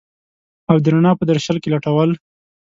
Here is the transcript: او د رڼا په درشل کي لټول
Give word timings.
او 0.69 0.77
د 0.83 0.85
رڼا 0.93 1.11
په 1.19 1.23
درشل 1.29 1.57
کي 1.63 1.69
لټول 1.75 2.09